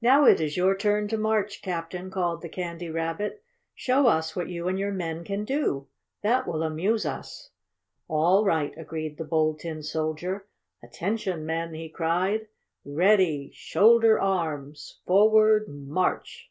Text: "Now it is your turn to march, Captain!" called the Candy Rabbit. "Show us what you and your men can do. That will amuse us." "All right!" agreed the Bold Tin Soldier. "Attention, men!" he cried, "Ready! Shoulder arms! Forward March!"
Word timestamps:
"Now 0.00 0.26
it 0.26 0.40
is 0.40 0.56
your 0.56 0.76
turn 0.76 1.08
to 1.08 1.16
march, 1.18 1.60
Captain!" 1.60 2.08
called 2.08 2.40
the 2.40 2.48
Candy 2.48 2.88
Rabbit. 2.88 3.42
"Show 3.74 4.06
us 4.06 4.36
what 4.36 4.48
you 4.48 4.68
and 4.68 4.78
your 4.78 4.92
men 4.92 5.24
can 5.24 5.44
do. 5.44 5.88
That 6.22 6.46
will 6.46 6.62
amuse 6.62 7.04
us." 7.04 7.50
"All 8.06 8.44
right!" 8.44 8.72
agreed 8.76 9.18
the 9.18 9.24
Bold 9.24 9.58
Tin 9.58 9.82
Soldier. 9.82 10.46
"Attention, 10.84 11.44
men!" 11.44 11.74
he 11.74 11.88
cried, 11.88 12.46
"Ready! 12.84 13.50
Shoulder 13.52 14.20
arms! 14.20 15.00
Forward 15.04 15.66
March!" 15.66 16.48